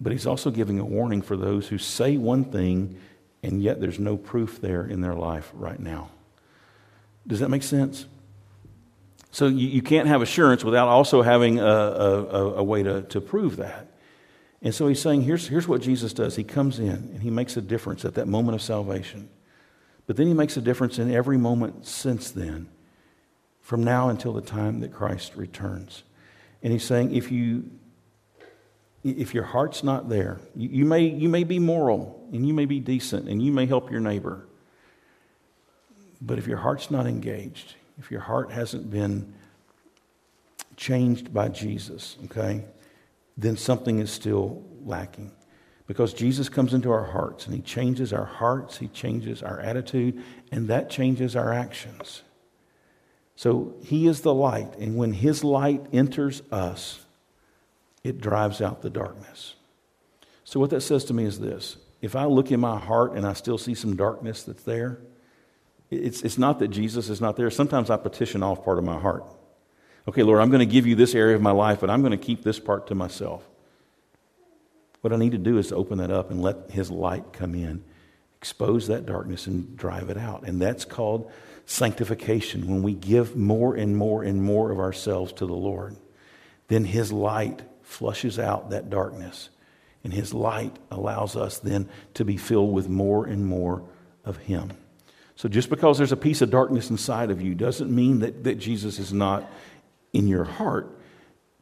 [0.00, 2.98] But he's also giving a warning for those who say one thing
[3.42, 6.10] and yet there's no proof there in their life right now.
[7.26, 8.06] Does that make sense?
[9.30, 13.20] So you, you can't have assurance without also having a, a, a way to, to
[13.20, 13.88] prove that.
[14.60, 16.36] And so he's saying, here's, here's what Jesus does.
[16.36, 19.28] He comes in and he makes a difference at that moment of salvation.
[20.06, 22.68] But then he makes a difference in every moment since then,
[23.60, 26.04] from now until the time that Christ returns.
[26.62, 27.70] And he's saying, if you
[29.04, 32.66] if your heart's not there, you, you, may, you may be moral and you may
[32.66, 34.46] be decent and you may help your neighbor.
[36.20, 39.34] But if your heart's not engaged, if your heart hasn't been
[40.76, 42.64] changed by Jesus, okay,
[43.36, 45.32] then something is still lacking.
[45.88, 50.22] Because Jesus comes into our hearts and he changes our hearts, he changes our attitude,
[50.52, 52.22] and that changes our actions.
[53.42, 57.04] So he is the light, and when his light enters us,
[58.04, 59.56] it drives out the darkness.
[60.44, 63.26] So, what that says to me is this if I look in my heart and
[63.26, 65.00] I still see some darkness that's there,
[65.90, 67.50] it's, it's not that Jesus is not there.
[67.50, 69.24] Sometimes I petition off part of my heart.
[70.06, 72.16] Okay, Lord, I'm going to give you this area of my life, but I'm going
[72.16, 73.42] to keep this part to myself.
[75.00, 77.56] What I need to do is to open that up and let His light come
[77.56, 77.82] in,
[78.36, 80.44] expose that darkness, and drive it out.
[80.46, 81.28] And that's called
[81.66, 85.96] sanctification, when we give more and more and more of ourselves to the Lord,
[86.68, 89.50] then His light flushes out that darkness.
[90.04, 93.84] And His light allows us then to be filled with more and more
[94.24, 94.72] of Him.
[95.36, 98.58] So just because there's a piece of darkness inside of you doesn't mean that, that
[98.58, 99.50] Jesus is not
[100.12, 100.98] in your heart.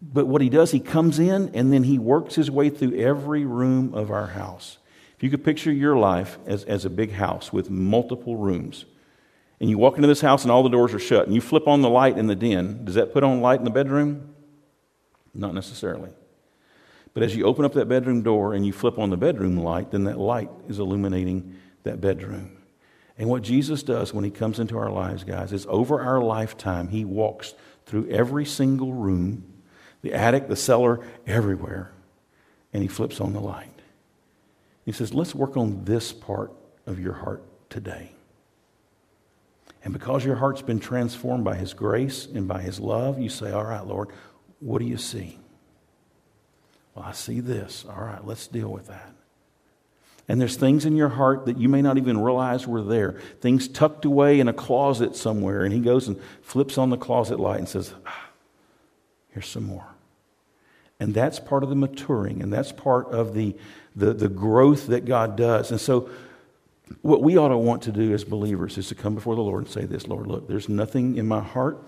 [0.03, 3.45] But what He does, He comes in and then He works His way through every
[3.45, 4.79] room of our house.
[5.17, 8.87] If you could picture your life as, as a big house with multiple rooms,
[9.61, 11.69] and you walk into this house and all the doors are shut, and you flip
[11.69, 14.35] on the light in the den, does that put on light in the bedroom?
[15.35, 16.11] Not necessarily.
[17.13, 19.91] But as you open up that bedroom door and you flip on the bedroom light,
[19.91, 22.57] then that light is illuminating that bedroom.
[23.19, 26.89] And what Jesus does when he comes into our lives, guys, is over our lifetime,
[26.89, 27.55] he walks
[27.85, 29.45] through every single room,
[30.01, 31.93] the attic, the cellar, everywhere,
[32.73, 33.69] and he flips on the light.
[34.87, 36.53] He says, Let's work on this part
[36.87, 38.13] of your heart today.
[39.83, 43.51] And because your heart's been transformed by his grace and by his love, you say,
[43.51, 44.09] All right, Lord,
[44.61, 45.39] what do you see?
[46.95, 47.85] Well, I see this.
[47.89, 49.12] All right, let's deal with that.
[50.28, 53.66] And there's things in your heart that you may not even realize were there, things
[53.66, 55.64] tucked away in a closet somewhere.
[55.64, 58.31] And he goes and flips on the closet light and says, ah,
[59.31, 59.87] Here's some more.
[60.99, 63.57] And that's part of the maturing, and that's part of the,
[63.97, 65.70] the, the growth that God does.
[65.70, 66.11] And so,
[67.03, 69.64] what we ought to want to do as believers is to come before the Lord
[69.64, 71.82] and say this Lord, look, there's nothing in my heart,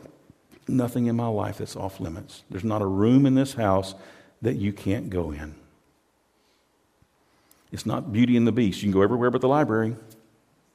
[0.68, 2.44] nothing in my life that's off limits.
[2.50, 3.94] There's not a room in this house
[4.40, 5.54] that you can't go in.
[7.70, 8.82] It's not Beauty and the Beast.
[8.82, 9.96] You can go everywhere but the library.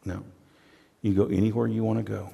[0.04, 0.24] No.
[1.02, 2.32] You can go anywhere you want to go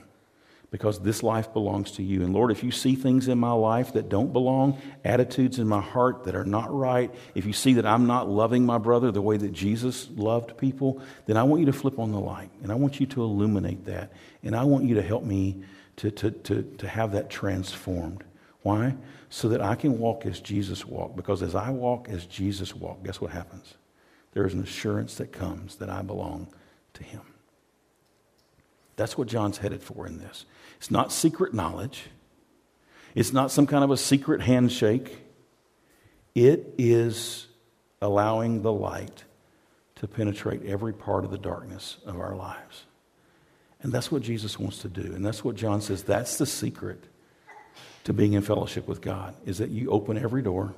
[0.74, 2.24] because this life belongs to you.
[2.24, 5.80] And Lord, if you see things in my life that don't belong, attitudes in my
[5.80, 9.22] heart that are not right, if you see that I'm not loving my brother the
[9.22, 12.72] way that Jesus loved people, then I want you to flip on the light and
[12.72, 14.14] I want you to illuminate that.
[14.42, 15.62] And I want you to help me
[15.98, 18.24] to, to, to, to have that transformed.
[18.64, 18.96] Why?
[19.30, 21.16] So that I can walk as Jesus walked.
[21.16, 23.76] Because as I walk as Jesus walked, guess what happens?
[24.32, 26.48] There is an assurance that comes that I belong
[26.96, 27.22] to Him.
[28.96, 30.46] That's what John's headed for in this.
[30.84, 32.08] It's not secret knowledge,
[33.16, 35.18] it's not some kind of a secret handshake.
[36.36, 37.48] It is
[38.02, 39.24] allowing the light
[39.96, 42.84] to penetrate every part of the darkness of our lives.
[43.82, 45.14] And that's what Jesus wants to do.
[45.16, 47.02] And that's what John says that's the secret
[48.04, 50.76] to being in fellowship with God is that you open every door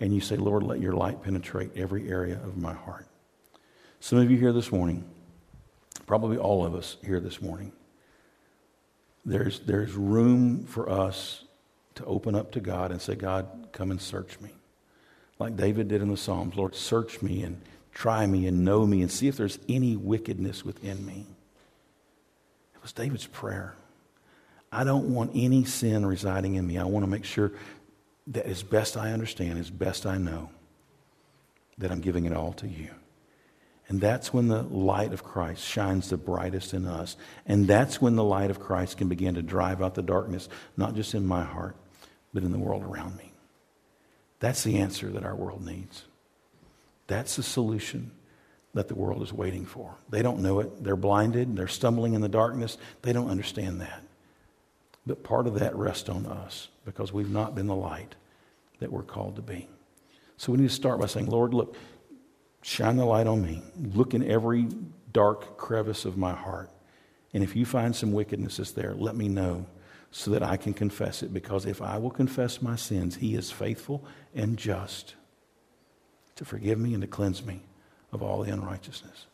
[0.00, 3.06] and you say, Lord, let your light penetrate every area of my heart.
[4.00, 5.08] Some of you here this morning,
[6.08, 7.70] probably all of us here this morning,
[9.24, 11.44] there's, there's room for us
[11.96, 14.50] to open up to God and say, God, come and search me.
[15.38, 17.60] Like David did in the Psalms, Lord, search me and
[17.92, 21.26] try me and know me and see if there's any wickedness within me.
[22.74, 23.74] It was David's prayer.
[24.72, 26.78] I don't want any sin residing in me.
[26.78, 27.52] I want to make sure
[28.28, 30.50] that as best I understand, as best I know,
[31.78, 32.90] that I'm giving it all to you.
[33.90, 37.16] And that's when the light of Christ shines the brightest in us.
[37.44, 40.94] And that's when the light of Christ can begin to drive out the darkness, not
[40.94, 41.74] just in my heart,
[42.32, 43.32] but in the world around me.
[44.38, 46.04] That's the answer that our world needs.
[47.08, 48.12] That's the solution
[48.74, 49.96] that the world is waiting for.
[50.08, 50.84] They don't know it.
[50.84, 51.56] They're blinded.
[51.56, 52.78] They're stumbling in the darkness.
[53.02, 54.04] They don't understand that.
[55.04, 58.14] But part of that rests on us because we've not been the light
[58.78, 59.68] that we're called to be.
[60.36, 61.76] So we need to start by saying, Lord, look,
[62.62, 63.62] shine the light on me.
[63.94, 64.68] Look in every
[65.12, 66.70] dark crevice of my heart.
[67.32, 69.66] And if you find some wickedness that's there, let me know
[70.10, 71.32] so that I can confess it.
[71.32, 74.04] Because if I will confess my sins, He is faithful
[74.34, 75.14] and just
[76.36, 77.62] to forgive me and to cleanse me
[78.12, 79.26] of all the unrighteousness.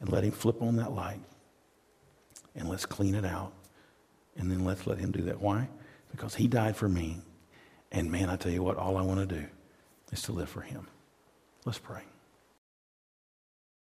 [0.00, 1.20] And let Him flip on that light
[2.54, 3.52] and let's clean it out.
[4.36, 5.40] And then let's let Him do that.
[5.40, 5.68] Why?
[6.10, 7.18] Because He died for me.
[7.92, 9.46] And man, I tell you what, all I want to do
[10.10, 10.88] is to live for Him.
[11.64, 12.02] Let's pray.